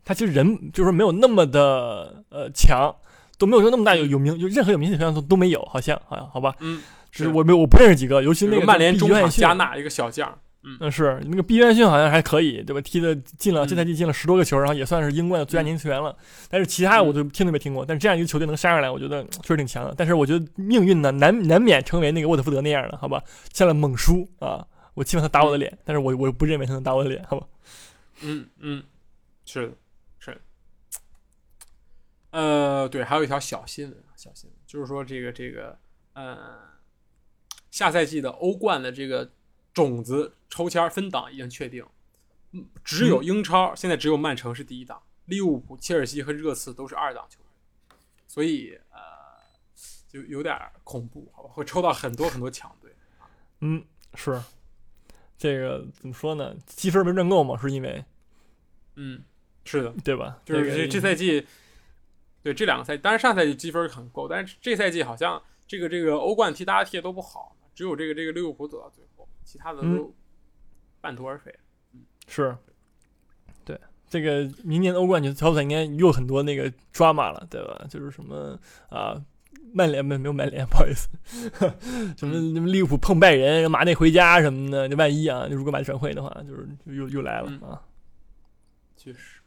[0.04, 2.94] 他其实人就是没有那么的呃强，
[3.38, 6.56] 都没有说那么大有有名，就任何有名气的球员都都没有，好像好像好吧？
[6.62, 6.82] 嗯，
[7.12, 10.34] 是我没有我不认识几个，尤其那个曼联毕中场约翰逊加纳一个小将，
[10.80, 12.82] 嗯，是那个毕约翰逊好像还可以，对吧？
[12.82, 16.16] 踢的进了嗯这赛季进了十多个球，然后也算是英冠的最佳年轻球员了。
[16.50, 17.86] 但是其他我就听都没听过。
[17.86, 19.94] 但是这样一个球队能杀上来，我觉得嗯确实挺强的。
[19.98, 23.22] 但是我觉得命运呢，难难免成为那个沃特福德那样的，好吧？
[23.54, 24.66] 下了猛输啊，
[24.98, 27.48] 我希望他打我的脸，但是我我不认为他能打我的脸，好吧？
[28.22, 28.84] 嗯嗯，
[29.46, 29.74] 是的，
[30.18, 30.42] 是的。
[32.32, 35.78] 呃，对，还有一条小新闻，小新闻就是说这个这个
[36.14, 36.58] 呃，
[37.70, 39.32] 下赛季的欧冠的这个
[39.72, 41.86] 种子抽签分档已经确定，
[42.54, 48.98] 嗯，只有英超、现在只有曼城是第一档，利物浦、切尔西和热刺都是二档球队，所以呃，
[50.08, 52.92] 就有点恐怖，好吧，会抽到很多很多强队。
[53.60, 54.42] 嗯，是
[55.38, 56.56] 这个怎么说呢？
[56.66, 58.04] 积分没赚够嘛，是因为
[58.96, 59.24] 嗯，
[59.66, 60.42] 是的，对吧？
[60.44, 61.46] 就是这这赛季，
[62.42, 70.16] 对这两个赛季，当然上赛季积分很够，但是这赛季好像这个这个欧冠踢大家踢的都不好，只有这个这个利物浦走到最后，其他的嗯都
[71.00, 71.54] 半途而废。
[72.28, 72.58] 是，
[73.64, 77.86] 对这个明年的欧冠决小组赛应该又很多那个 drama 了，对吧？
[77.90, 79.22] 就是什么啊，
[79.74, 81.08] 曼联没没有曼联， 不好意思，
[82.18, 87.82] 什么什么利物浦碰拜仁，马内回家什么的，那万一啊，如果马内转会的话，就是又又来了嗯啊。
[88.96, 89.40] 确实，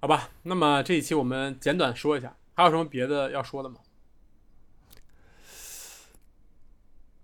[0.00, 3.76] 好吧，那么这一期我们简短说一下，还有什么别的要说的吗？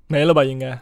[0.06, 0.44] 没了吧？
[0.44, 0.78] 应该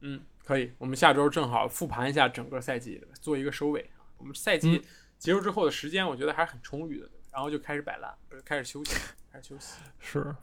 [0.00, 3.90] 嗯，可以，我们下周正好复盘一下整个赛季，做一个收尾。
[4.18, 4.82] 我们赛季嗯
[5.18, 8.14] 结束之后的时间，我觉得还是很充裕的，然后就开始摆烂，
[8.44, 8.94] 开始休息，
[9.38, 9.74] 开始休息。
[10.00, 10.34] 是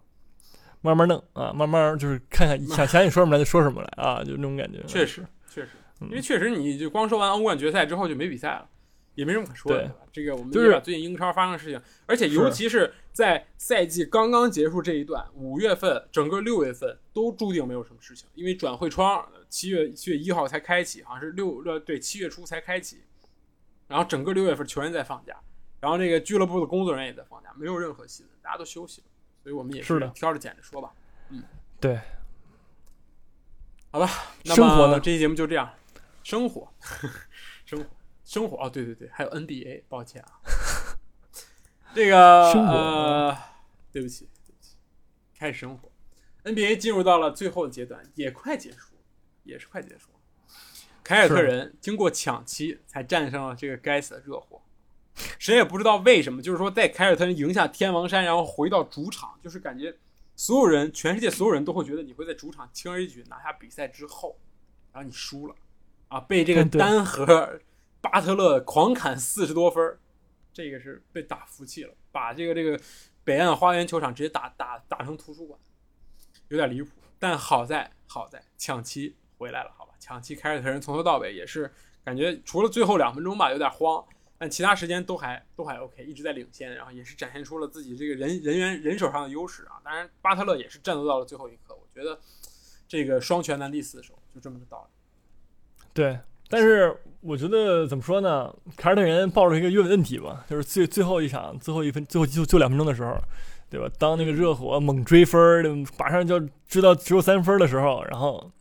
[0.81, 4.81] 慢慢弄啊，慢慢就是看看想 想你说什么来就说什么来啊，就那种感觉。
[4.87, 8.69] 确实，确实，嗯因为确实你就光说完欧冠决赛之后就没比赛了，
[9.15, 9.91] 也没什么可说的？
[10.13, 23.01] 这个我们就是最近英超发生的事情，而且尤其是在赛季刚刚结束这一段，五月份整个六月份都注定没有什么事情，因为转会窗七月七月一号才开启，好像是六呃对七月初才开启，
[23.87, 25.35] 然后整个六月份球员在放假，
[25.79, 29.07] 然后这个俱乐部的工作人员也在放假，没有任何新闻，大家都休息了，
[29.41, 30.93] 所以我们也是的挑着拣着说吧。
[31.29, 31.43] 嗯
[31.81, 31.99] 对，
[33.89, 34.07] 好吧，
[34.43, 35.73] 那生活呢么这期节目就这样。
[36.23, 36.71] 生活，
[37.65, 37.85] 生活，
[38.23, 40.39] 生活哦，对对对，还有 NBA，抱歉啊。
[41.95, 43.37] 这个生活呃，
[43.91, 44.75] 对不起，对不起，
[45.37, 45.91] 开始生活。
[46.43, 49.01] NBA 进入到了最后的阶段，也快结束了，
[49.43, 50.19] 也是快结束了。
[51.03, 54.61] 凯尔特人经过抢七才战胜了这个该死的热火，
[55.45, 59.95] 谁也不知道为什么，就是说在凯尔特人赢下天王山，然后回到主场，就是感觉
[60.35, 64.35] 所有人，全世界所有人都会觉得你会在主场轻而易举拿下比赛之后，
[64.91, 65.53] 然后你输了，
[66.07, 67.59] 啊，被这个单核
[68.01, 69.99] 巴特勒狂砍四十多分儿，
[70.51, 72.81] 这个是被打服气了，把这个这个
[73.23, 75.59] 北岸花园球场直接打打打成图书馆，
[76.47, 76.89] 有点离谱。
[77.19, 81.71] 但好在好在抢七回来了，好吧，抢七凯尔特人从头到尾也是
[82.03, 84.03] 感觉除了最后两分钟吧有点慌，
[84.37, 89.79] 但其他时间都还都还 OK，一直在领先，然后也是展现出了自己这个人人员人手上的优势啊。
[89.83, 92.19] 当然，巴特勒也是战斗到了最后一刻，我觉得
[92.87, 95.87] 这个双拳难敌四手，就这么个道理。
[95.93, 96.19] 对，
[96.49, 98.53] 但是我觉得怎么说呢？
[98.75, 103.17] 凯尔特人抱着一个问问题吧，就是最最后一场最后一分最后就就两分钟的时候，
[103.69, 103.89] 对吧？
[103.97, 105.63] 当那个热火猛追分儿，
[105.97, 108.51] 马上就知道只有三分的时候，然后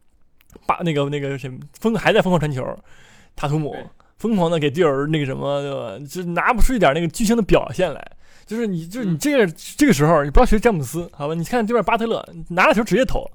[0.66, 2.64] 把那个那个谁疯还在疯狂传球，
[3.34, 3.84] 塔图姆对
[4.24, 6.06] 疯狂的给队友那个什么，对吧？
[6.08, 8.02] 就拿不出一点那个巨星的表现来。
[8.46, 11.34] 就是你，就是你嗯这个、这个时候，你不要学詹姆斯，好吧？
[11.34, 13.30] 你看对面巴特勒拿了球直接投，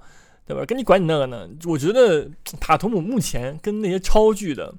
[0.47, 0.65] 对吧？
[0.65, 1.47] 跟你管你那个呢？
[1.67, 2.27] 我觉得
[2.59, 4.73] 塔图姆目前跟那些超巨的，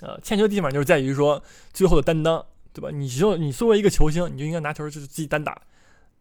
[0.00, 1.40] 呃，欠缺的地方就是在于说
[1.72, 2.90] 最后的担当，对吧？
[2.92, 5.56] 你就你作为一个球星，你就应该拿球就是自己单打，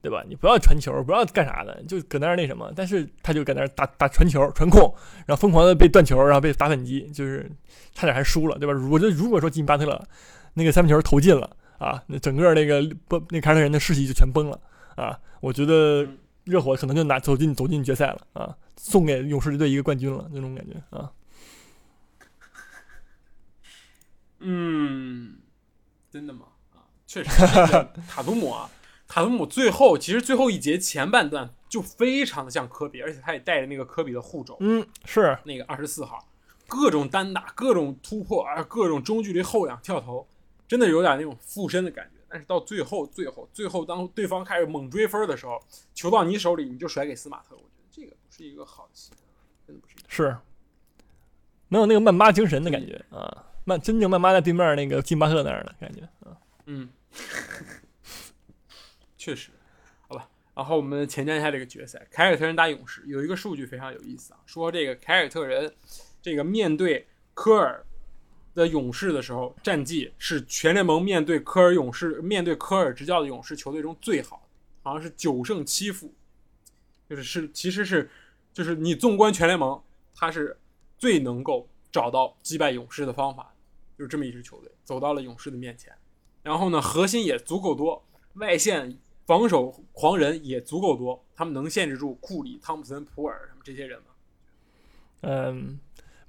[0.01, 0.23] 对吧？
[0.27, 2.71] 你不要传球，不要干啥的，就搁那儿那什么。
[2.75, 4.93] 但是他就搁那儿打打传球、传控，
[5.25, 7.49] 然后疯狂的被断球，然后被打反击，就是
[7.93, 8.73] 差点还输了，对吧？
[8.89, 10.01] 我觉得如果说吉米巴特勒
[10.53, 14.59] 那个三分球投进了啊，那整个那个不那凯尔特人的士气就全崩了
[14.95, 15.19] 啊！
[15.41, 21.11] 我觉得嗯热火可能就拿走进走进决赛了啊，送给勇士队一个冠军了，那种感觉啊。
[24.39, 25.37] 嗯，
[26.09, 26.45] 真的吗？
[26.73, 28.69] 啊，确实， 这个塔图姆啊，
[29.07, 36.27] 塔图姆最后其实最后一节前半段就非常的像科比，而且他也带着那个科比的护肘，嗯，是那个二十四号，
[36.67, 40.27] 各种单打，各种突破啊，各种中距离后仰跳投，
[40.67, 42.11] 真的有点那种附身的感觉。
[42.29, 45.57] 但是到最后，最后，最后，当对方开始猛追分的时候，
[45.93, 49.21] 球到你手里，你就甩给斯马特，我觉得这个不是一个好的习惯，
[49.65, 50.07] 真的不是一个。
[50.09, 50.37] 是，
[51.69, 56.35] 能有那个曼巴精神的感觉啊，曼真正曼巴在对面那个金巴特那儿的感觉啊。
[56.65, 56.89] 嗯，
[59.27, 59.49] 确实，
[60.07, 60.29] 好吧。
[60.55, 65.75] 然后我们前瞻一下这个决赛，凯尔特人打勇士，有一个数据非常有意思啊，说这个凯尔特人
[66.21, 67.85] 这个面对科尔
[68.55, 74.49] 的勇士的时候，战绩是全联盟面对科尔勇士面对科尔执教的勇士球队中最好的，
[74.81, 76.13] 好像是九胜七负，
[77.09, 78.09] 就是是其实是
[78.53, 79.83] 就是你纵观全联盟，
[80.15, 80.57] 他是
[80.97, 83.53] 最能够找到击败勇士的方法，
[83.97, 85.93] 就是这么一支球队走到了勇士的面前。
[86.43, 88.01] 然后呢，核心也足够多，
[88.35, 94.05] 外线防守狂人也足够多，他们能限制住库里、汤普森、普尔什么这些人吗？
[95.23, 95.77] 嗯，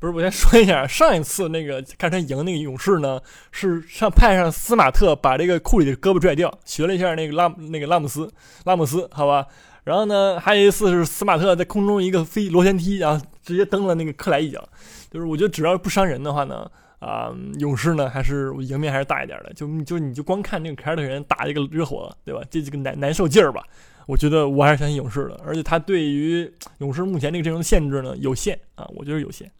[0.01, 3.21] 不是，我先说一下，上一次那个看他赢那个勇士呢，
[3.53, 8.33] 是上派上斯马特把这个库里的胳膊拽掉，学了一下那个拉那个拉姆斯
[8.65, 9.47] 拉姆斯，好吧。
[9.85, 14.69] 然后呢，还有一次是斯马特在空中一个飞螺旋踢，然后直接蹬了那个克莱一脚。
[15.11, 19.53] 就是我觉得只要不伤人的话呢，啊、勇士呢还是赢面还是大一点的。
[19.55, 22.43] 就就你就光看那个凯尔特人打这个热火，对吧？
[22.51, 23.63] 这几个难难受劲儿吧。
[24.07, 29.51] 我觉得我还是相信勇士的，而且他对于勇士目前这个阵容的限制呢有限啊，我觉得有限。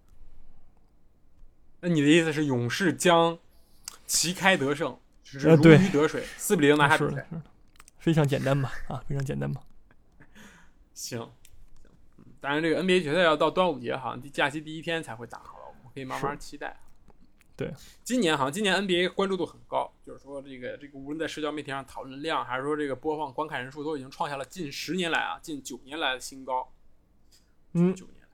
[1.81, 3.39] 那你的意思是勇士将
[4.07, 6.99] 旗开得胜，就是如鱼得水，四比零拿下？
[7.99, 8.73] 非常简单吧？
[8.89, 9.61] 啊，非常简单吧？
[10.95, 11.29] 行，
[12.41, 15.65] 当然这个 NBA 决赛要到端午节好像假期第一天才会打，好吧？
[15.69, 16.77] 我们可以慢慢期待。
[17.57, 17.75] 对，
[18.05, 26.73] 今年好像今年 NBA 关注度很高，就是说这个这个无论在社交媒体上讨论量，还是说这个播放观看人数，都已经创下了近十年来啊近九年来的新高。
[27.73, 28.29] 嗯，九年来，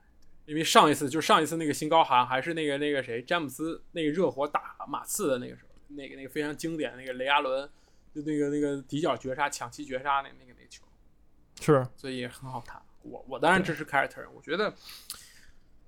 [0.45, 7.67] 因为上一次就上一次那个新高好像还是那个那个谁詹姆斯那个热火打马刺的那个时候，那个那个非常经典的那个雷阿伦，
[8.13, 10.83] 就那个那个底角绝杀抢七绝杀那那个那个球。
[11.59, 12.79] 是所以很好看。
[13.09, 14.73] 我我当然支持凯尔特人，我觉得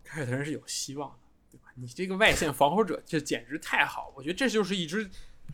[0.03, 1.17] 凯尔特人是有希望的，
[1.51, 1.65] 对吧？
[1.75, 5.09] 你这个外线防守者，这简直太好，我觉得这就是一支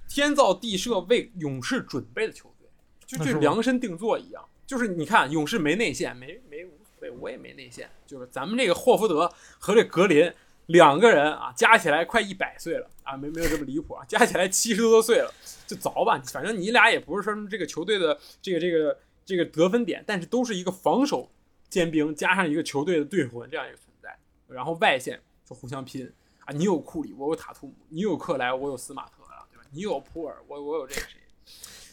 [0.08, 2.68] 天造地设为勇士准备的球队，
[3.06, 4.44] 就就量身定做一样。
[4.66, 10.32] 就是你看，勇士没内线，没没无所谓，我也没内线，就是咱们这个霍福德和这格林
[10.68, 15.32] 两个人啊，加起来快一百岁了啊，没没有这么离谱啊，加起来七十多岁了，
[15.68, 21.30] 就凿吧，反正你俩也不是说这个球队的这个这个这个得分点，但是都是一个防守
[21.74, 24.16] 尖兵加上一个球队的队魂这样一个存在，
[24.48, 26.08] 然后外线就互相拼
[26.46, 29.66] 啊，你有库里，我有塔图姆，你有克莱，我有斯马特啊，对吧？
[29.72, 31.18] 你有普尔，我我有这个谁，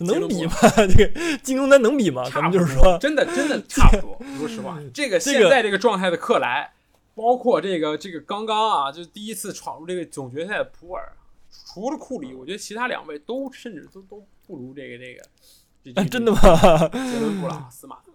[0.01, 0.53] 能比吗？
[0.87, 2.29] 这个进攻端能比吗？
[2.29, 4.21] 咱们就是说，真的真的差不多。
[4.37, 6.75] 说实话， 这个现在这个状态的克莱，
[7.15, 11.11] 包括这个这个刚刚啊，就第一次闯入这个总决赛的普尔，
[11.51, 15.23] 除了库里，我觉得其他两位都甚至都都不如这个这个。
[15.83, 16.39] 这这啊真的吗？
[16.93, 18.10] 杰伦布朗、斯马特，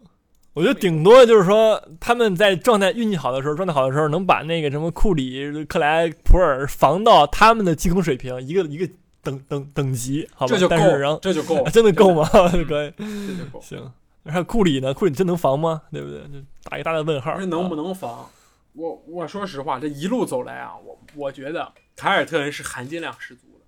[0.56, 8.90] 我觉得顶多就是说，他们在状态运气好的时候，状态好的时候，能把那个什么库里、克莱、普尔防到他们的进攻水平一个一个
[9.22, 10.54] 等等等级，好吧？
[10.56, 12.26] 这就够但是然后了，这就够，啊 真的够吗？
[12.68, 13.60] 可以，这就够。
[13.62, 13.92] 行。
[14.24, 14.94] 然后库里呢？
[14.94, 15.82] 库里真能防吗？
[15.92, 16.20] 对不对？
[16.22, 17.38] 就打一个大的问号。
[17.42, 18.28] 能不啊能防？
[18.74, 23.66] 我我说实话，这一路走来啊，我我觉得凯尔特人是含金量十足的。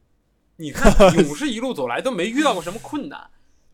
[0.55, 3.19] 你看勇士一路走来都没遇到过什么困难，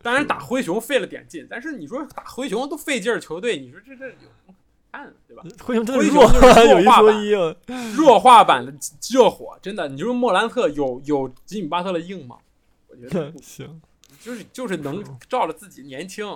[0.04, 4.54] 当然打灰熊费了点劲，但是你说打灰熊都费劲儿球队，你说这这有什么可
[4.92, 5.42] 看的，对吧？
[5.64, 7.34] 灰熊真的弱就是，有一弱化版说一。
[7.34, 7.56] 啊
[7.96, 8.72] 弱化版的
[9.10, 12.36] 热火，真的，你说莫兰特有有吉米巴特勒硬吗？
[12.86, 13.80] 我觉得不 行，
[14.20, 16.26] 就是就是能照着自己年轻，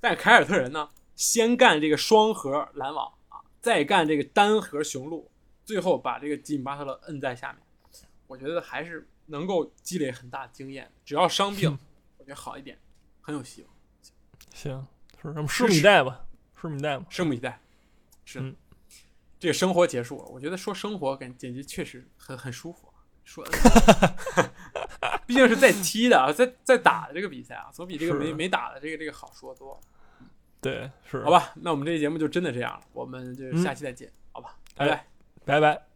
[0.00, 5.28] 但凯尔特人呢，先干这个双核篮网啊，再干这个单核雄鹿，
[5.64, 7.58] 最后把这个吉米巴特勒摁在下面。
[8.28, 11.76] 我觉得还是能够积累很大经验，只要伤病，
[12.16, 12.78] 我觉得好一点，
[13.20, 13.70] 很有希望。
[14.52, 14.86] 行，
[15.20, 16.24] 是什么拭目以待吧，
[16.60, 17.06] 拭目以待吧。
[17.10, 17.60] 拭目以待。
[18.24, 18.54] 是，嗯
[19.38, 23.00] 这个生活结束了，我觉得说生活感简直确实很很舒服啊。
[23.24, 23.44] 说，
[25.26, 29.80] 毕竟竟是在踢的啊，在在打的这个比赛啊，总比这个没没打的这个这个好说多。
[30.60, 35.06] 对，是，好，吧，那我们这期节目就真的这样了，我们就嗯下期再见，好吧，哎拜拜。
[35.46, 35.89] 拜拜。